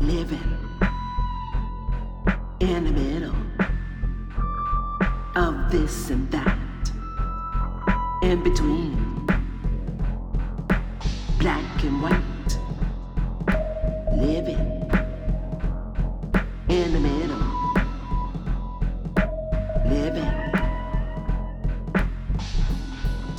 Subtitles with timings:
[0.00, 0.56] living
[2.60, 3.34] in the middle
[5.36, 6.90] of this and that,
[8.22, 9.26] in between
[11.38, 12.58] black and white,
[14.16, 14.58] living
[16.68, 17.44] in the middle,
[19.86, 20.34] living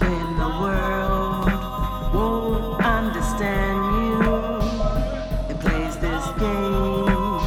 [0.02, 0.89] in the world.
[6.38, 7.40] thing.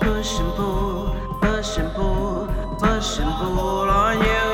[0.00, 4.50] Push and pull, push and pull, push and pull on you.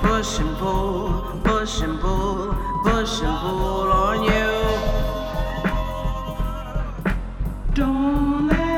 [0.00, 4.50] Push and pull, push and pull, push and pull on you.
[7.74, 8.69] Don't let